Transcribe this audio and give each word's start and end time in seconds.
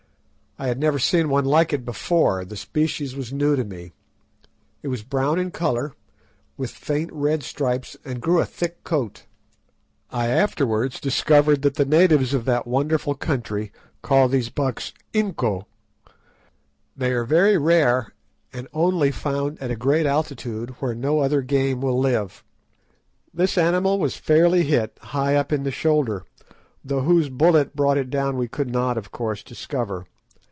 I 0.59 0.67
had 0.67 0.77
never 0.79 0.99
seen 0.99 1.29
one 1.29 1.45
like 1.45 1.73
it 1.73 1.83
before; 1.83 2.45
the 2.45 2.55
species 2.55 3.15
was 3.15 3.33
new 3.33 3.55
to 3.55 3.63
me. 3.63 3.93
It 4.83 4.89
was 4.89 5.01
brown 5.01 5.39
in 5.39 5.49
colour, 5.49 5.93
with 6.55 6.69
faint 6.69 7.09
red 7.11 7.41
stripes, 7.41 7.97
and 8.05 8.21
grew 8.21 8.39
a 8.39 8.45
thick 8.45 8.83
coat. 8.83 9.25
I 10.11 10.27
afterwards 10.27 10.99
discovered 10.99 11.63
that 11.63 11.75
the 11.75 11.85
natives 11.85 12.35
of 12.35 12.45
that 12.45 12.67
wonderful 12.67 13.15
country 13.15 13.71
call 14.03 14.27
these 14.27 14.49
bucks 14.49 14.93
"inco." 15.15 15.63
They 16.95 17.11
are 17.13 17.25
very 17.25 17.57
rare, 17.57 18.13
and 18.53 18.67
only 18.71 19.09
found 19.09 19.57
at 19.63 19.71
a 19.71 19.75
great 19.75 20.05
altitude 20.05 20.75
where 20.79 20.93
no 20.93 21.21
other 21.21 21.41
game 21.41 21.81
will 21.81 21.97
live. 21.99 22.43
This 23.33 23.57
animal 23.57 23.97
was 23.97 24.15
fairly 24.15 24.61
hit 24.63 24.95
high 25.01 25.35
up 25.35 25.51
in 25.51 25.63
the 25.63 25.71
shoulder, 25.71 26.23
though 26.85 27.01
whose 27.01 27.29
bullet 27.29 27.75
brought 27.75 27.97
it 27.97 28.11
down 28.11 28.37
we 28.37 28.47
could 28.47 28.69
not, 28.69 28.95
of 28.95 29.09
course, 29.11 29.41
discover. 29.41 30.05